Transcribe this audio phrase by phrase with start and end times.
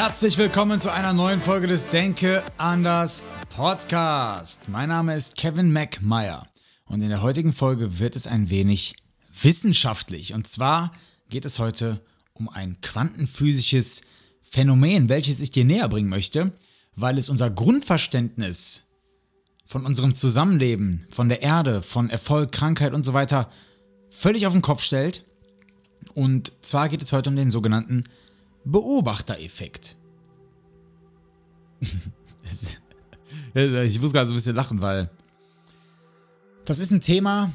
[0.00, 4.68] Herzlich willkommen zu einer neuen Folge des Denke anders Podcast.
[4.68, 6.46] Mein Name ist Kevin McMeyer
[6.84, 8.94] und in der heutigen Folge wird es ein wenig
[9.42, 10.34] wissenschaftlich.
[10.34, 10.92] Und zwar
[11.30, 12.00] geht es heute
[12.32, 14.02] um ein quantenphysisches
[14.40, 16.52] Phänomen, welches ich dir näher bringen möchte,
[16.94, 18.84] weil es unser Grundverständnis
[19.66, 23.50] von unserem Zusammenleben, von der Erde, von Erfolg, Krankheit und so weiter
[24.10, 25.24] völlig auf den Kopf stellt.
[26.14, 28.04] Und zwar geht es heute um den sogenannten
[28.70, 29.96] Beobachtereffekt.
[33.54, 35.10] ich muss gerade so ein bisschen lachen, weil
[36.64, 37.50] das ist ein Thema,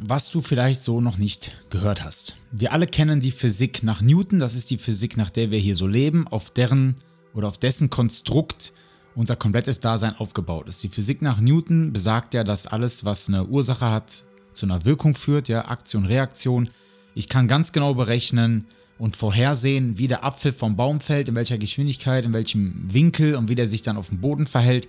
[0.00, 2.36] was du vielleicht so noch nicht gehört hast.
[2.50, 5.74] Wir alle kennen die Physik nach Newton, das ist die Physik, nach der wir hier
[5.74, 6.96] so leben, auf deren
[7.34, 8.72] oder auf dessen Konstrukt
[9.14, 10.82] unser komplettes Dasein aufgebaut ist.
[10.82, 15.14] Die Physik nach Newton besagt ja, dass alles, was eine Ursache hat, zu einer Wirkung
[15.14, 16.68] führt, ja, Aktion, Reaktion.
[17.14, 18.66] Ich kann ganz genau berechnen,
[18.98, 23.48] und vorhersehen, wie der Apfel vom Baum fällt, in welcher Geschwindigkeit, in welchem Winkel und
[23.48, 24.88] wie der sich dann auf dem Boden verhält.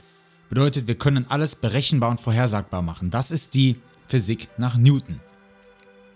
[0.49, 3.09] Bedeutet, wir können alles berechenbar und vorhersagbar machen.
[3.09, 5.19] Das ist die Physik nach Newton.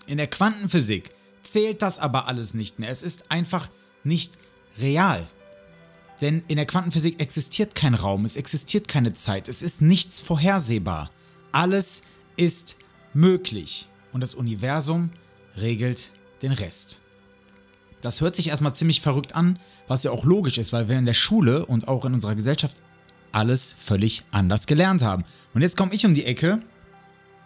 [0.08, 1.10] In der Quantenphysik
[1.44, 2.90] zählt das aber alles nicht mehr.
[2.90, 3.70] Es ist einfach
[4.04, 4.38] nicht
[4.80, 5.28] real.
[6.22, 11.10] Denn in der Quantenphysik existiert kein Raum, es existiert keine Zeit, es ist nichts vorhersehbar.
[11.52, 12.04] Alles
[12.38, 12.78] ist
[13.14, 15.10] möglich und das Universum
[15.58, 16.12] regelt
[16.44, 17.00] den Rest.
[18.02, 21.06] Das hört sich erstmal ziemlich verrückt an, was ja auch logisch ist, weil wir in
[21.06, 22.78] der Schule und auch in unserer Gesellschaft
[23.32, 25.24] alles völlig anders gelernt haben.
[25.54, 26.62] Und jetzt komme ich um die Ecke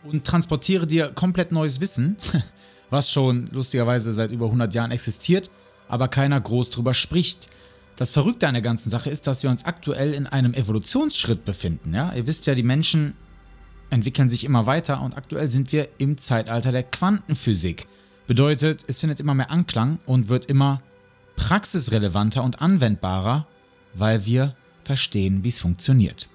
[0.04, 2.18] und transportiere dir komplett neues Wissen,
[2.90, 5.50] was schon lustigerweise seit über 100 Jahren existiert,
[5.88, 7.50] aber keiner groß drüber spricht.
[7.96, 11.94] Das Verrückte an der ganzen Sache ist, dass wir uns aktuell in einem Evolutionsschritt befinden.
[11.94, 12.14] Ja?
[12.14, 13.16] Ihr wisst ja, die Menschen
[13.90, 17.88] entwickeln sich immer weiter und aktuell sind wir im Zeitalter der Quantenphysik.
[18.28, 20.82] Bedeutet, es findet immer mehr Anklang und wird immer
[21.36, 23.48] praxisrelevanter und anwendbarer,
[23.94, 26.30] weil wir verstehen, wie es funktioniert.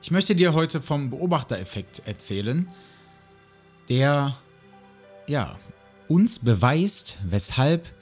[0.00, 2.68] Ich möchte dir heute vom Beobachtereffekt erzählen,
[3.88, 4.36] der
[5.26, 5.56] ja,
[6.06, 7.92] uns beweist, weshalb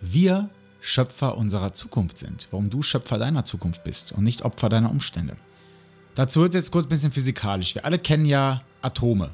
[0.00, 0.50] wir
[0.80, 5.36] Schöpfer unserer Zukunft sind, warum du Schöpfer deiner Zukunft bist und nicht Opfer deiner Umstände.
[6.14, 7.74] Dazu wird es jetzt kurz ein bisschen physikalisch.
[7.74, 9.30] Wir alle kennen ja Atome.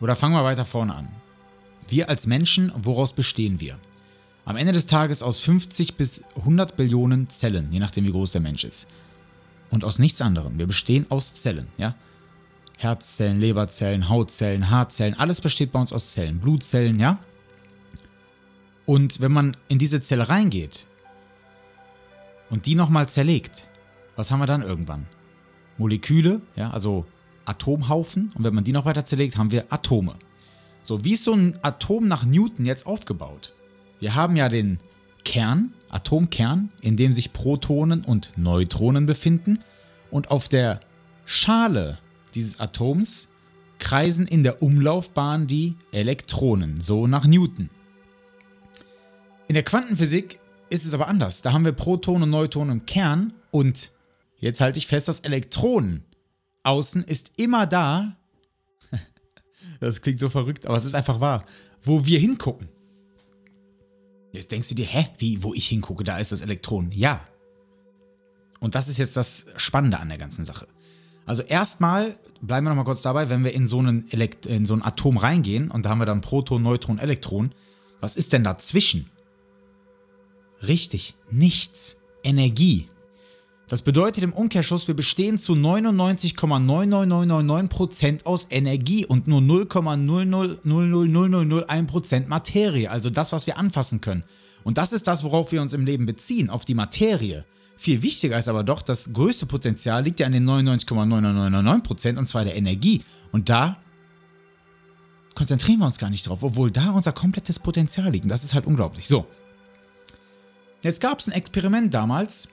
[0.00, 1.08] Oder fangen wir weiter vorne an.
[1.88, 3.78] Wir als Menschen, woraus bestehen wir?
[4.44, 8.40] Am Ende des Tages aus 50 bis 100 Billionen Zellen, je nachdem wie groß der
[8.40, 8.88] Mensch ist.
[9.70, 10.58] Und aus nichts anderem.
[10.58, 11.94] Wir bestehen aus Zellen, ja?
[12.76, 17.18] Herzzellen, Leberzellen, Hautzellen, Haarzellen, alles besteht bei uns aus Zellen, Blutzellen, ja?
[18.86, 20.86] Und wenn man in diese Zelle reingeht
[22.50, 23.68] und die nochmal zerlegt,
[24.16, 25.06] was haben wir dann irgendwann?
[25.76, 27.06] Moleküle, ja, also
[27.44, 28.32] Atomhaufen.
[28.34, 30.16] Und wenn man die noch weiter zerlegt, haben wir Atome.
[30.88, 33.54] So, wie ist so ein Atom nach Newton jetzt aufgebaut?
[34.00, 34.80] Wir haben ja den
[35.22, 39.58] Kern, Atomkern, in dem sich Protonen und Neutronen befinden
[40.10, 40.80] und auf der
[41.26, 41.98] Schale
[42.34, 43.28] dieses Atoms
[43.78, 47.68] kreisen in der Umlaufbahn die Elektronen, so nach Newton.
[49.46, 50.40] In der Quantenphysik
[50.70, 51.42] ist es aber anders.
[51.42, 53.90] Da haben wir Protonen Neutronen im Kern und
[54.38, 56.02] jetzt halte ich fest, das Elektron
[56.62, 58.16] außen ist immer da,
[59.80, 61.44] das klingt so verrückt, aber es ist einfach wahr.
[61.82, 62.68] Wo wir hingucken.
[64.32, 66.90] Jetzt denkst du dir, hä, wie, wo ich hingucke, da ist das Elektron.
[66.92, 67.26] Ja.
[68.60, 70.66] Und das ist jetzt das Spannende an der ganzen Sache.
[71.24, 74.74] Also erstmal, bleiben wir nochmal kurz dabei, wenn wir in so, einen Elekt in so
[74.74, 77.54] ein Atom reingehen und da haben wir dann Proton, Neutron, Elektron.
[78.00, 79.10] Was ist denn dazwischen?
[80.62, 81.98] Richtig, nichts.
[82.24, 82.88] Energie.
[83.68, 93.10] Das bedeutet im Umkehrschluss, wir bestehen zu 99,99999% aus Energie und nur 0,0000001% Materie, also
[93.10, 94.24] das, was wir anfassen können.
[94.64, 97.44] Und das ist das, worauf wir uns im Leben beziehen, auf die Materie.
[97.76, 102.44] Viel wichtiger ist aber doch, das größte Potenzial liegt ja an den 99,9999% und zwar
[102.44, 103.02] der Energie.
[103.32, 103.76] Und da
[105.34, 108.24] konzentrieren wir uns gar nicht drauf, obwohl da unser komplettes Potenzial liegt.
[108.24, 109.06] Und das ist halt unglaublich.
[109.06, 109.26] So.
[110.82, 112.48] Jetzt gab es ein Experiment damals,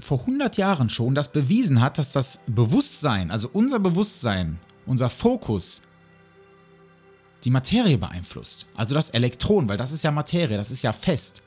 [0.00, 5.82] vor 100 Jahren schon das bewiesen hat, dass das Bewusstsein, also unser Bewusstsein, unser Fokus,
[7.44, 8.66] die Materie beeinflusst.
[8.74, 11.42] Also das Elektron, weil das ist ja Materie, das ist ja fest.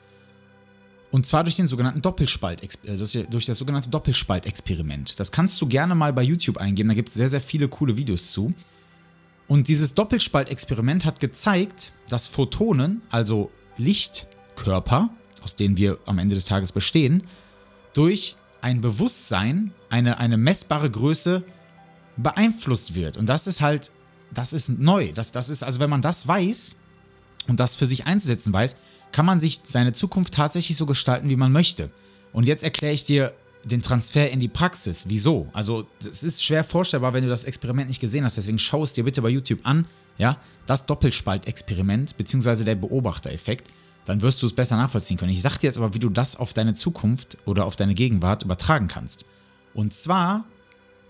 [1.10, 5.20] Und zwar durch den sogenannten Doppelspalt, äh, durch das sogenannte Doppelspaltexperiment.
[5.20, 7.96] Das kannst du gerne mal bei YouTube eingeben, da gibt es sehr, sehr viele coole
[7.96, 8.54] Videos zu.
[9.46, 15.10] Und dieses Doppelspaltexperiment hat gezeigt, dass Photonen, also Lichtkörper,
[15.42, 17.24] aus denen wir am Ende des Tages bestehen,
[17.92, 21.44] durch ein Bewusstsein, eine, eine messbare Größe
[22.16, 23.16] beeinflusst wird.
[23.16, 23.90] Und das ist halt,
[24.32, 25.12] das ist neu.
[25.12, 26.76] Das, das ist, also wenn man das weiß
[27.48, 28.76] und das für sich einzusetzen weiß,
[29.10, 31.90] kann man sich seine Zukunft tatsächlich so gestalten, wie man möchte.
[32.32, 35.04] Und jetzt erkläre ich dir den Transfer in die Praxis.
[35.08, 35.48] Wieso?
[35.52, 38.36] Also, es ist schwer vorstellbar, wenn du das Experiment nicht gesehen hast.
[38.36, 39.86] Deswegen schau es dir bitte bei YouTube an.
[40.18, 42.64] Ja, das Doppelspaltexperiment bzw.
[42.64, 43.72] der Beobachtereffekt.
[44.04, 45.32] Dann wirst du es besser nachvollziehen können.
[45.32, 48.42] Ich sage dir jetzt aber, wie du das auf deine Zukunft oder auf deine Gegenwart
[48.42, 49.24] übertragen kannst.
[49.74, 50.44] Und zwar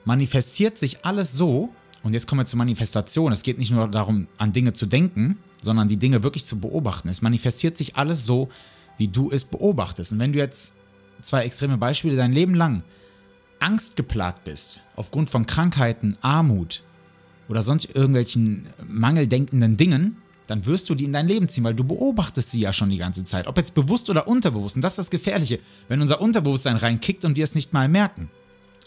[0.05, 1.71] manifestiert sich alles so,
[2.03, 3.33] und jetzt kommen wir zur Manifestation.
[3.33, 7.09] Es geht nicht nur darum, an Dinge zu denken, sondern die Dinge wirklich zu beobachten.
[7.09, 8.49] Es manifestiert sich alles so,
[8.99, 10.13] wie du es beobachtest.
[10.13, 10.75] Und wenn du jetzt
[11.23, 12.83] zwei extreme Beispiele dein Leben lang
[13.61, 16.83] angstgeplagt bist, aufgrund von Krankheiten, Armut
[17.49, 20.17] oder sonst irgendwelchen mangeldenkenden Dingen,
[20.53, 22.99] dann wirst du die in dein Leben ziehen, weil du beobachtest sie ja schon die
[22.99, 23.47] ganze Zeit.
[23.47, 24.77] Ob jetzt bewusst oder unterbewusst.
[24.77, 25.59] Und das ist das Gefährliche,
[25.89, 28.31] wenn unser Unterbewusstsein reinkickt und wir es nicht mal merken.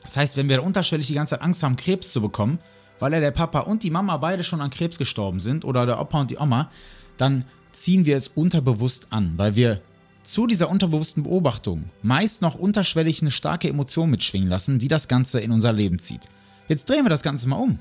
[0.04, 2.60] Das heißt, wenn wir unterschwellig die ganze Zeit Angst haben, Krebs zu bekommen,
[3.00, 6.00] weil ja der Papa und die Mama beide schon an Krebs gestorben sind oder der
[6.00, 6.70] Opa und die Oma,
[7.18, 9.82] dann ziehen wir es unterbewusst an, weil wir
[10.22, 15.40] zu dieser unterbewussten Beobachtung meist noch unterschwellig eine starke Emotion mitschwingen lassen, die das Ganze
[15.40, 16.22] in unser Leben zieht.
[16.68, 17.80] Jetzt drehen wir das Ganze mal um.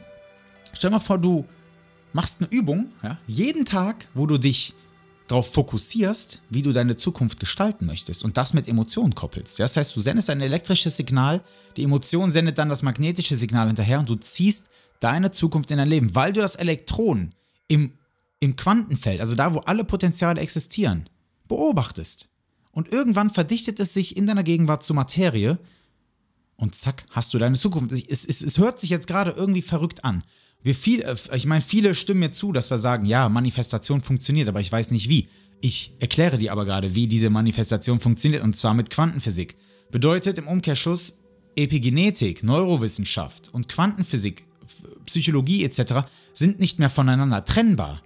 [0.72, 1.44] Stell mal vor, du
[2.14, 4.72] machst eine Übung, ja, jeden Tag, wo du dich
[5.26, 9.58] darauf fokussierst, wie du deine Zukunft gestalten möchtest und das mit Emotionen koppelst.
[9.58, 11.42] Das heißt, du sendest ein elektrisches Signal,
[11.76, 14.68] die Emotion sendet dann das magnetische Signal hinterher und du ziehst
[15.00, 17.34] deine Zukunft in dein Leben, weil du das Elektron
[17.68, 17.94] im,
[18.38, 21.08] im Quantenfeld, also da, wo alle Potenziale existieren,
[21.48, 22.28] beobachtest.
[22.70, 25.58] Und irgendwann verdichtet es sich in deiner Gegenwart zur Materie
[26.56, 27.92] und zack, hast du deine Zukunft.
[27.92, 30.22] Es, es, es hört sich jetzt gerade irgendwie verrückt an.
[30.64, 34.48] Wir viel, äh, ich meine, viele stimmen mir zu, dass wir sagen, ja, Manifestation funktioniert,
[34.48, 35.28] aber ich weiß nicht wie.
[35.60, 39.56] Ich erkläre dir aber gerade, wie diese Manifestation funktioniert, und zwar mit Quantenphysik.
[39.92, 41.18] Bedeutet im Umkehrschluss,
[41.54, 44.42] Epigenetik, Neurowissenschaft und Quantenphysik,
[45.06, 46.06] Psychologie etc.
[46.32, 48.02] sind nicht mehr voneinander trennbar.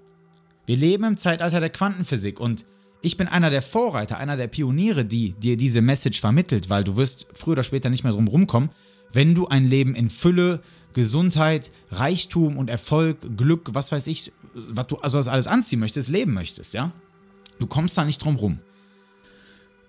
[0.66, 2.66] Wir leben im Zeitalter der Quantenphysik und
[3.00, 6.96] ich bin einer der Vorreiter, einer der Pioniere, die dir diese Message vermittelt, weil du
[6.96, 8.70] wirst früher oder später nicht mehr drum rumkommen,
[9.12, 10.60] wenn du ein Leben in Fülle,
[10.94, 16.08] Gesundheit, Reichtum und Erfolg, Glück, was weiß ich, was du also was alles anziehen möchtest,
[16.08, 16.93] leben möchtest, ja?
[17.58, 18.61] Du kommst da nicht drum rum.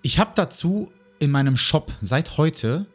[0.02, 2.86] Ich habe dazu in meinem Shop seit heute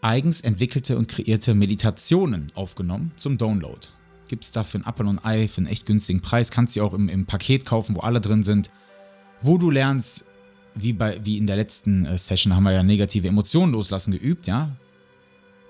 [0.00, 3.80] eigens entwickelte und kreierte Meditationen aufgenommen zum Download.
[4.28, 6.50] Gibt es dafür ein Apple und Ei für einen echt günstigen Preis.
[6.50, 8.70] Kannst du auch im, im Paket kaufen, wo alle drin sind.
[9.40, 10.24] Wo du lernst,
[10.74, 14.46] wie, bei, wie in der letzten äh, Session haben wir ja negative Emotionen loslassen geübt,
[14.46, 14.76] ja.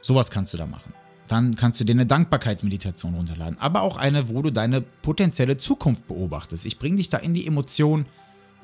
[0.02, 0.92] Sowas kannst du da machen.
[1.28, 3.58] Dann kannst du dir eine Dankbarkeitsmeditation runterladen.
[3.60, 6.64] Aber auch eine, wo du deine potenzielle Zukunft beobachtest.
[6.64, 8.06] Ich bringe dich da in die Emotion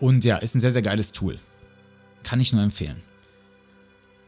[0.01, 1.39] und ja, ist ein sehr, sehr geiles Tool.
[2.23, 3.03] Kann ich nur empfehlen.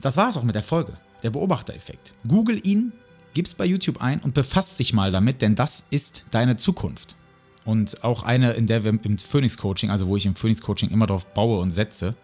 [0.00, 0.98] Das war es auch mit der Folge.
[1.22, 2.12] Der Beobachtereffekt.
[2.28, 2.92] Google ihn,
[3.32, 7.16] gib's bei YouTube ein und befasst dich mal damit, denn das ist deine Zukunft.
[7.64, 10.90] Und auch eine, in der wir im Phoenix Coaching, also wo ich im Phoenix Coaching
[10.90, 12.14] immer drauf baue und setze,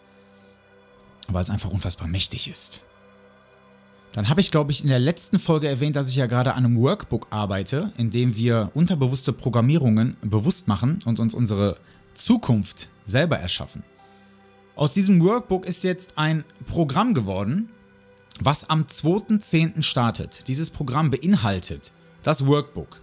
[1.29, 2.83] weil es einfach unfassbar mächtig ist.
[4.13, 6.65] Dann habe ich, glaube ich, in der letzten Folge erwähnt, dass ich ja gerade an
[6.65, 11.77] einem Workbook arbeite, in dem wir unterbewusste Programmierungen bewusst machen und uns unsere
[12.13, 13.83] Zukunft selber erschaffen.
[14.77, 17.71] Aus diesem Workbook ist jetzt ein Programm geworden,
[18.41, 19.83] was am 2.10.
[19.83, 20.47] startet.
[20.49, 21.93] Dieses Programm beinhaltet
[22.23, 23.01] das Workbook.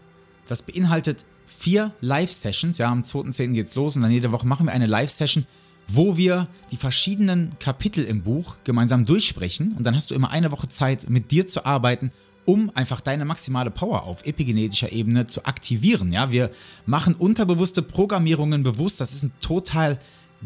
[0.48, 2.78] Das beinhaltet vier Live-Sessions.
[2.78, 3.54] Ja, am 2.10.
[3.54, 5.48] geht's los und dann jede Woche machen wir eine Live-Session,
[5.92, 9.74] wo wir die verschiedenen Kapitel im Buch gemeinsam durchsprechen.
[9.78, 12.12] Und dann hast du immer eine Woche Zeit, mit dir zu arbeiten,
[12.46, 16.12] um einfach deine maximale Power auf epigenetischer Ebene zu aktivieren.
[16.12, 16.52] Ja, wir
[16.86, 19.02] machen unterbewusste Programmierungen bewusst.
[19.02, 20.00] Das ist ein total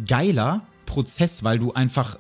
[0.06, 2.18] geiler Prozess, weil du einfach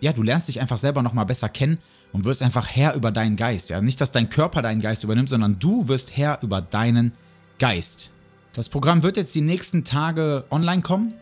[0.00, 1.78] ja, du lernst dich einfach selber nochmal besser kennen
[2.12, 3.70] und wirst einfach Herr über deinen Geist.
[3.70, 3.80] Ja?
[3.80, 7.12] Nicht, dass dein Körper deinen Geist übernimmt, sondern du wirst Herr über deinen
[7.58, 8.10] Geist.
[8.52, 11.14] Das Programm wird jetzt die nächsten Tage online kommen.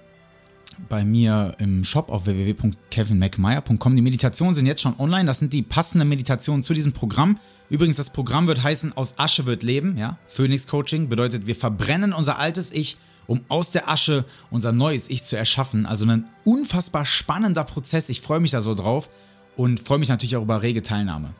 [0.88, 3.96] Bei mir im Shop auf www.kevinmcmeyer.com.
[3.96, 5.26] Die Meditationen sind jetzt schon online.
[5.26, 7.38] Das sind die passenden Meditationen zu diesem Programm.
[7.68, 9.98] Übrigens, das Programm wird heißen Aus Asche wird Leben.
[9.98, 10.18] Ja?
[10.26, 15.22] Phoenix Coaching bedeutet, wir verbrennen unser altes Ich um aus der Asche unser neues Ich
[15.22, 15.86] zu erschaffen.
[15.86, 18.08] Also ein unfassbar spannender Prozess.
[18.08, 19.08] Ich freue mich da so drauf.
[19.56, 21.34] und freue mich natürlich auch über rege Teilnahme.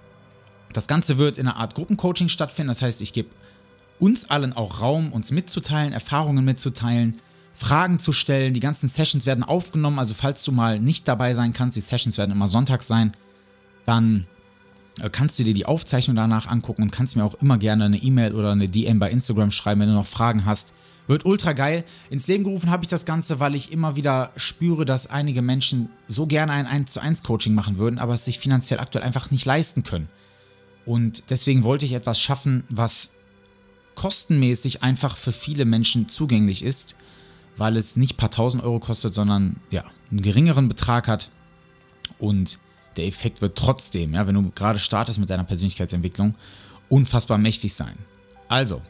[0.73, 3.31] Das Ganze wird in einer Art Gruppencoaching stattfinden, das heißt, ich gebe
[4.01, 7.21] uns allen auch Raum, uns mitzuteilen, Erfahrungen mitzuteilen,
[7.59, 8.55] Fragen zu stellen.
[8.55, 12.17] Die ganzen Sessions werden aufgenommen, also falls du mal nicht dabei sein kannst, die Sessions
[12.17, 13.11] werden immer sonntags sein,
[13.85, 14.27] dann
[15.01, 17.97] äh, kannst du dir die Aufzeichnung danach angucken und kannst mir auch immer gerne eine
[17.97, 20.73] E-Mail oder eine DM bei Instagram schreiben, wenn du noch Fragen hast.
[21.09, 21.85] Wird ultra geil.
[22.11, 25.89] Ins Leben gerufen habe ich das Ganze, weil ich immer wieder spüre, dass einige Menschen
[26.07, 29.31] so gerne ein 1 zu 1 Coaching machen würden, aber es sich finanziell aktuell einfach
[29.31, 30.09] nicht leisten können.
[30.85, 33.11] Und deswegen wollte ich etwas schaffen, was
[33.95, 36.95] kostenmäßig einfach für viele Menschen zugänglich ist,
[37.59, 41.31] weil es nicht paar tausend Euro kostet, sondern ja, einen geringeren Betrag hat.
[42.19, 42.59] Und
[42.97, 46.35] der Effekt wird trotzdem, ja, wenn du gerade startest mit deiner Persönlichkeitsentwicklung,
[46.89, 47.97] unfassbar mächtig sein.
[48.49, 48.81] Also,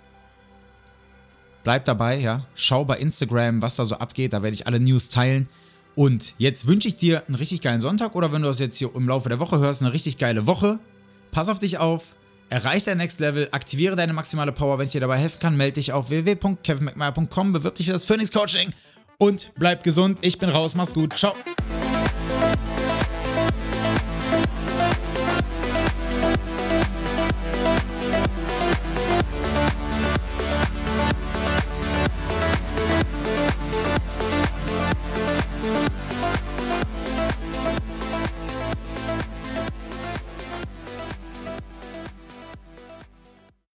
[1.65, 5.09] bleib dabei, ja, schau bei Instagram, was da so abgeht, da werde ich alle News
[5.09, 5.49] teilen.
[5.97, 8.95] Und jetzt wünsche ich dir einen richtig geilen Sonntag oder wenn du das jetzt hier
[8.95, 10.79] im Laufe der Woche hörst, eine richtig geile Woche.
[11.33, 12.15] Pass auf dich auf,
[12.51, 14.79] erreich dein Next Level, aktiviere deine maximale Power.
[14.79, 18.33] Wenn ich dir dabei helfen kann, melde dich auf www.kevinmcmeyer.com, bewirb dich für das Phoenix
[18.33, 18.73] Coaching
[19.19, 20.19] und bleib gesund.
[20.23, 21.17] Ich bin raus, mach's gut.
[21.17, 21.35] Ciao.